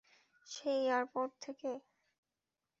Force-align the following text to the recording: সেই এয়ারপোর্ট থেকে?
সেই 0.47 0.79
এয়ারপোর্ট 0.83 1.31
থেকে? 1.43 1.71